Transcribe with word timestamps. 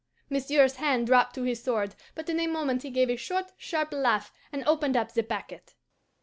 Monsieur's 0.31 0.77
hand 0.77 1.05
dropped 1.05 1.35
to 1.35 1.43
his 1.43 1.61
sword, 1.61 1.93
but 2.15 2.27
in 2.27 2.39
a 2.39 2.47
moment 2.47 2.81
he 2.81 2.89
gave 2.89 3.11
a 3.11 3.15
short, 3.15 3.51
sharp 3.55 3.93
laugh, 3.93 4.33
and 4.51 4.67
opened 4.67 4.97
up 4.97 5.11
the 5.13 5.21
packet. 5.21 5.75